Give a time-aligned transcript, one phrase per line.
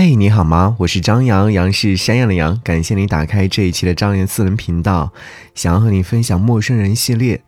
[0.00, 0.76] 嘿，你好吗？
[0.78, 2.60] 我是张扬，杨是山羊的羊。
[2.62, 5.12] 感谢你打开这一期的张扬私人频道，
[5.56, 7.42] 想要和你分享陌生人系列。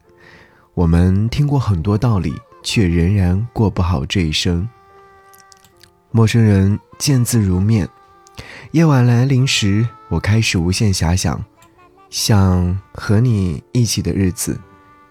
[0.75, 2.35] 我们听过很多道理，
[2.65, 4.69] 却仍然过不好这一生。
[6.11, 7.89] 陌生人见字如面。
[8.73, 11.45] 夜晚来临时，我开始无限遐想，
[12.09, 14.59] 想和你一起的日子，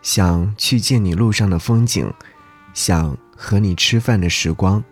[0.01, 2.11] 想去见你路上的风景，
[2.73, 4.83] 想和你吃饭的时光，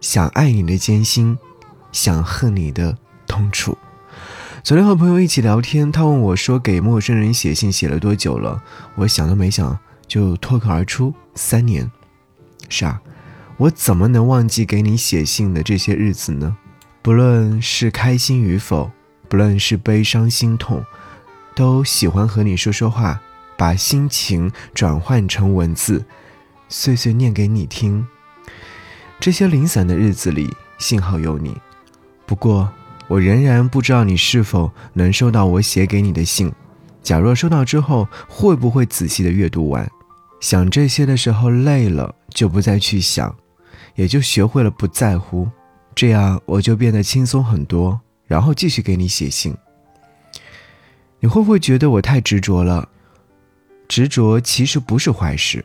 [0.00, 1.36] 想爱你的艰辛。
[1.92, 2.96] 想恨你的
[3.26, 3.76] 痛楚。
[4.62, 8.62] 昨天和朋友一起聊天，他问我说：“给陌生人写信写了多久了？”
[8.96, 11.90] 我想都没想就脱口而出：“三年。”
[12.68, 13.00] 是啊，
[13.56, 16.56] 我怎么能忘记给你写信的这些日子呢？
[17.00, 18.90] 不论是开心与否，
[19.28, 20.84] 不论是悲伤心痛，
[21.54, 23.20] 都喜欢和你说说话，
[23.56, 26.04] 把心情转换成文字，
[26.68, 28.06] 碎碎念给你听。
[29.18, 31.56] 这些零散的日子里，幸好有你。
[32.28, 32.70] 不过，
[33.08, 36.52] 我仍然不知道你是否能收到我写给你的信。
[37.02, 39.90] 假若收到之后，会不会仔细的阅读完？
[40.38, 43.34] 想这些的时候累了，就不再去想，
[43.94, 45.48] 也就学会了不在乎。
[45.94, 49.56] 这样我就变得轻松很多，然后继续给你写信。
[51.20, 52.86] 你会不会觉得我太执着了？
[53.88, 55.64] 执着其实不是坏事。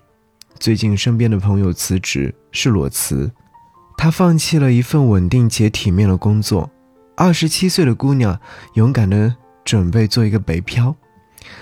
[0.59, 3.29] 最近身边的朋友辞职，是裸辞。
[3.97, 6.69] 他放弃了一份稳定且体面的工作，
[7.15, 8.39] 二十七岁的姑娘
[8.73, 10.95] 勇敢的准备做一个北漂。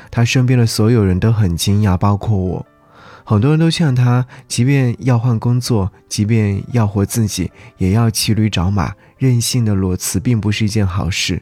[0.10, 2.66] 他身边的所有人都很惊讶，包括我。
[3.24, 8.94] 很多人都劝他，即便要换工作，即便要活自己，也要骑驴找马。
[9.18, 11.42] 任性的裸辞并不是一件好事。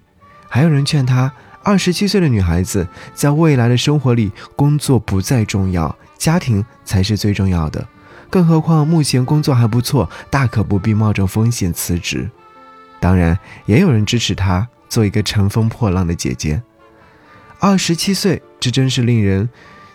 [0.50, 1.32] 还有人劝他，
[1.64, 7.88] 二十七岁的女孩子在未来的生活里，工作不再重要，家庭才是最重要的。
[8.30, 12.30] 更何况目前工作还不错，大可不必冒着风险辞职。
[13.00, 16.62] 当然，也有人支持她做一个乘风破浪的姐姐。
[17.60, 19.50] 二十七岁，这真是令人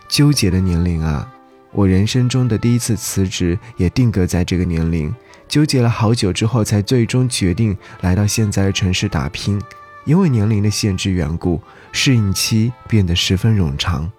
[0.09, 1.31] 纠结的年龄啊！
[1.73, 5.14] 我人生中的第一次辞职也定格在这个年龄，
[5.48, 9.61] 纠结了好久之后，才最终决定来到现在的城市打拼。
[10.05, 14.11] 因为年龄的限制缘故，适应期变得十分冗长，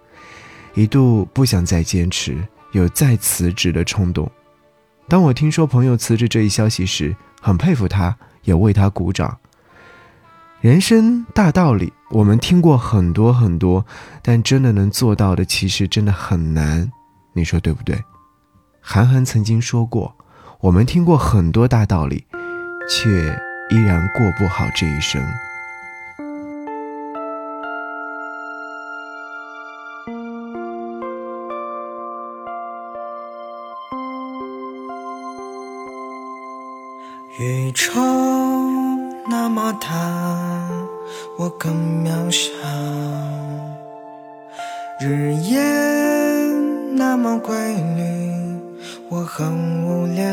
[0.74, 2.36] 一度不想再坚持。
[2.72, 4.30] 有再辞职的冲动。
[5.08, 9.38] 当我听说朋友辞职这一消息时，很佩服他，也为他鼓掌。
[10.60, 13.86] 人生大道理，我们听过很多很多，
[14.22, 16.90] 但真的能做到的，其实真的很难。
[17.34, 18.02] 你说对不对？
[18.80, 20.16] 韩寒曾经说过
[20.60, 22.24] ：“我们听过很多大道理，
[22.88, 23.38] 却
[23.70, 25.22] 依然过不好这一生。”
[37.38, 37.92] 宇宙
[39.28, 39.90] 那么大，
[41.36, 42.50] 我更渺小；
[44.98, 45.60] 日夜
[46.94, 47.54] 那么规
[47.94, 48.58] 律，
[49.10, 50.24] 我很无聊。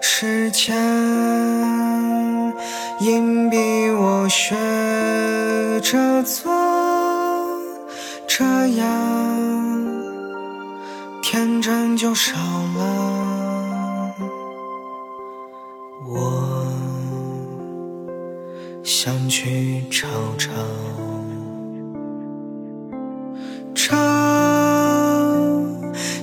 [0.00, 0.74] 时间
[2.98, 3.56] 硬逼
[3.90, 4.56] 我学
[5.82, 6.52] 着做
[8.26, 8.86] 这样，
[11.22, 12.34] 天真就少
[12.76, 13.53] 了。
[16.16, 16.64] 我
[18.84, 20.06] 想去找
[20.38, 20.48] 找，
[23.74, 23.96] 找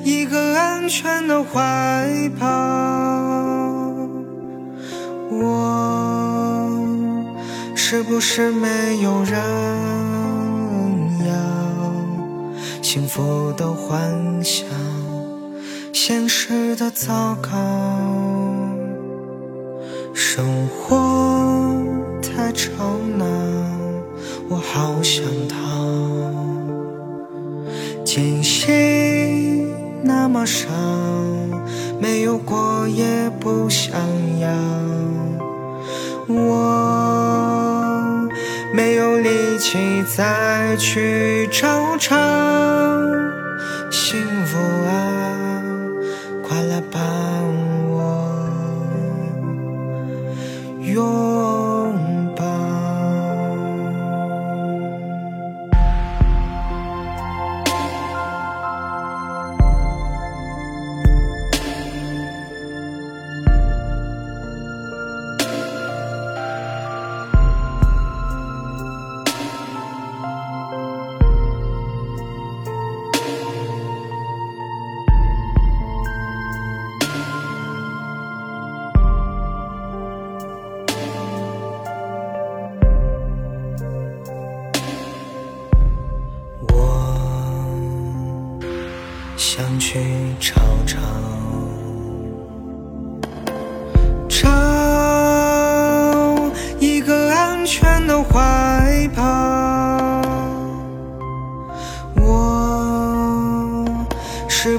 [0.05, 2.47] 一个安全的怀抱。
[5.29, 6.69] 我
[7.75, 9.37] 是不是没有人
[11.27, 11.33] 要
[12.81, 14.65] 幸福的幻想，
[15.91, 17.49] 现实的糟糕？
[20.33, 21.75] 生活
[22.21, 22.69] 太吵
[23.17, 23.25] 闹，
[24.47, 25.57] 我好想逃。
[28.05, 29.67] 惊喜
[30.01, 30.69] 那么少，
[31.99, 33.91] 没有过也不想
[34.39, 34.49] 要。
[36.29, 36.39] 我
[38.73, 39.77] 没有力气
[40.15, 42.15] 再去找找
[50.91, 51.40] 拥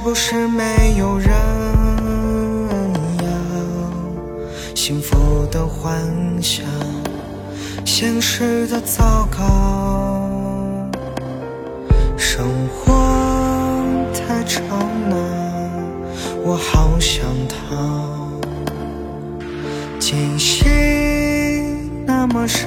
[0.02, 1.30] 不是没有人
[3.22, 3.28] 要
[4.74, 5.96] 幸福的幻
[6.42, 6.66] 想？
[7.84, 10.90] 现实的糟糕，
[12.16, 12.92] 生活
[14.12, 14.60] 太吵
[15.08, 15.16] 闹，
[16.44, 18.28] 我好想逃。
[20.00, 20.64] 惊喜
[22.04, 22.66] 那么少，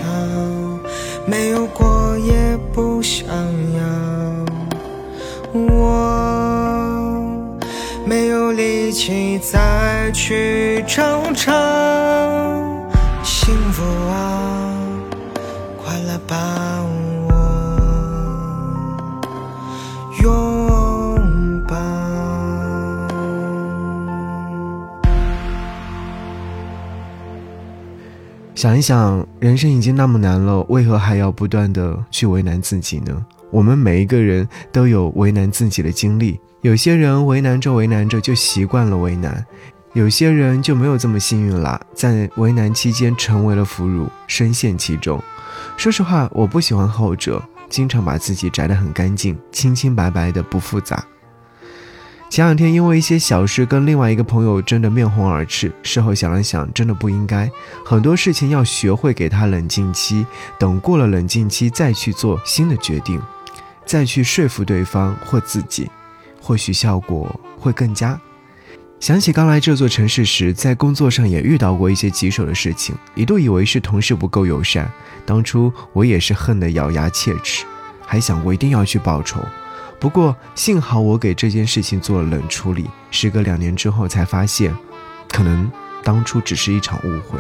[1.27, 3.74] 没有过也不想要。
[8.95, 11.51] 有力气再去争吵，
[13.23, 14.71] 幸福啊！
[15.77, 16.37] 快来把
[17.27, 17.33] 我
[20.23, 21.75] 拥抱。
[28.55, 33.25] 想一想，人生已经那么难了，为何还要不断的去为难自己呢？
[33.51, 39.45] 我们每一个人都有为难自己的经历，有些人为难着为难着就习惯了为难，
[39.93, 45.21] 有些人就没有这么幸运啦，在为难期间成为了俘虏，深陷其中。
[45.77, 47.39] 说实话，我不喜欢后者，
[47.69, 51.05] 经常把自己摘得很干净，清清白白的，不复杂。
[52.31, 57.47] 前两天因为一些小事跟另外一个朋友争得面红耳赤，事后想了想，真的不应该。
[57.85, 60.25] 很多事情要学会给他冷静期，
[60.57, 63.21] 等过了冷静期再去做新的决定，
[63.85, 65.87] 再去说服对方或自己，
[66.45, 68.21] 或许效果会更佳。
[68.99, 74.87] 想起刚来这座城市时，在工作上也遇到过一些棘手的事情，一度以为是同事不够友善。
[75.25, 77.65] 当初我也是恨得咬牙切齿，
[78.05, 79.41] 还想过一定要去报仇。
[79.99, 84.71] 不过幸好我给这件事情做了冷处理，时隔两年之后才发现，
[85.27, 85.67] 可能
[86.03, 87.39] 当初只是一场误会。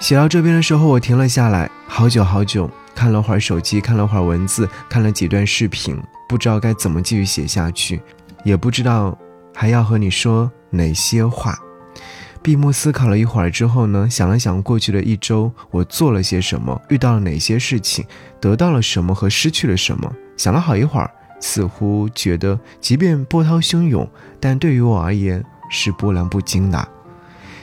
[0.00, 5.96] 写到这边的时候，我停了下来，好久好久，看了会儿手机，看了会儿文字，看了几段视频，
[6.28, 8.02] 不知道该怎么继续写下去，
[8.42, 9.16] 也不知道
[9.54, 11.56] 还要和你说哪些话。
[12.42, 18.04] 闭目思考了一会儿之后呢，想了想过去的一周我做了些什么，遇到了哪些事情，
[18.40, 20.12] 得到了什么和失去了什么。
[20.36, 21.08] 想了好一会儿，
[21.38, 24.10] 似乎觉得即便波涛汹涌，
[24.40, 25.40] 但对于我而言
[25.70, 26.88] 是波澜不惊的。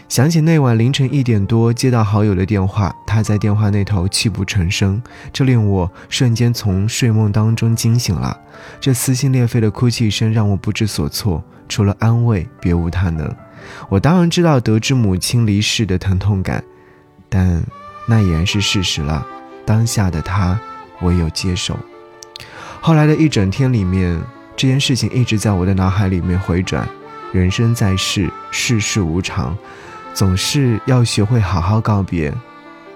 [0.07, 5.01] 想起那晚凌晨一点多接到好友的电话，他在电话那头泣不成声，
[5.33, 8.37] 这令我瞬间从睡梦当中惊醒了。
[8.79, 13.35] 这撕心裂肺的哭泣声让我不知所措，除了安慰别无他能。
[13.89, 16.63] 我当然知道得知母亲离世的疼痛感，
[17.27, 17.63] 但
[18.07, 19.25] 那已然是事实了。
[19.65, 20.57] 当下的他
[21.01, 21.75] 唯有接受。
[22.79, 24.21] 后来的一整天里面，
[24.55, 26.87] 这件事情一直在我的脑海里面回转。
[27.33, 29.57] 人生在世，世事无常。
[30.15, 32.33] 总是要学会好好告别，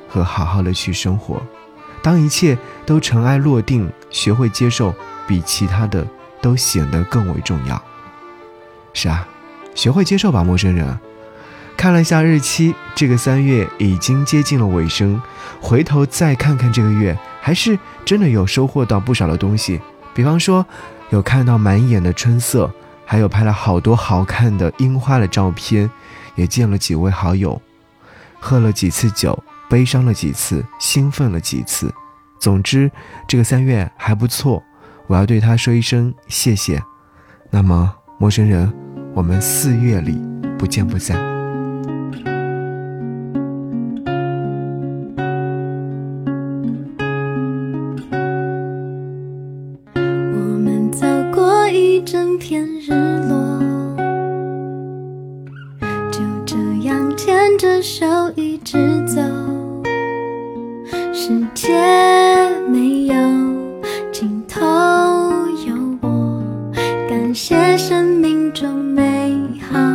[0.08, 1.42] 和好好的去生活。
[2.02, 4.96] 当一切都尘埃落定，学会接受，
[5.28, 6.08] 比其他的
[6.42, 7.80] 都显得更为重要。
[8.94, 9.28] 是啊，
[9.76, 10.98] 学会接受吧，陌生人。
[11.76, 15.22] 看了一下日期，这个三月已经接近了尾声。
[15.60, 19.82] 回头再看看这个月，还是真的有收获到不少的东西。
[20.14, 20.66] 比方说，
[21.10, 22.72] 有看到满眼的春色，
[23.06, 25.90] 还有拍了好多好看的樱花的照片。
[26.40, 27.62] 也见了几位好友，
[28.40, 31.94] 喝了几次酒，悲伤了几次，兴奋了几次。
[32.40, 32.90] 总之，
[33.28, 34.64] 这个三月还不错，
[35.08, 36.82] 我要对他说一声谢谢。
[37.50, 38.74] 那么，陌生人，
[39.14, 40.18] 我们四月里
[40.58, 41.18] 不见不散。
[49.94, 53.19] 我们走过一整片日
[68.20, 69.34] 命中美
[69.72, 69.89] 好。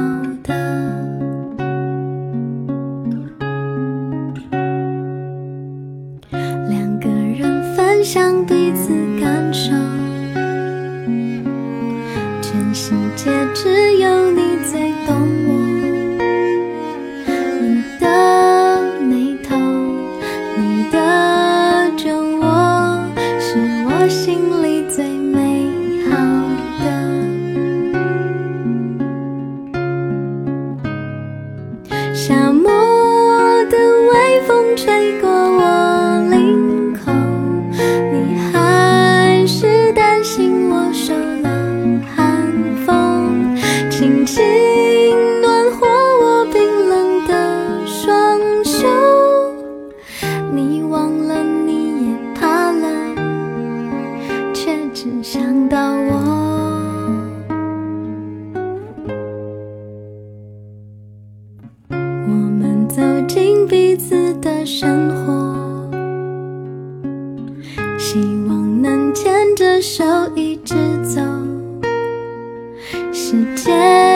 [73.35, 74.13] 时间。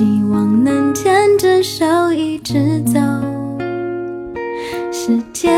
[0.00, 2.98] 希望能牵着手一直走。
[4.90, 5.50] 世界